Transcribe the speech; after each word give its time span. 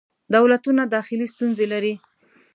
دولتونه 0.35 0.81
داخلې 0.95 1.25
ستونزې 1.33 1.65
لري. 1.73 1.93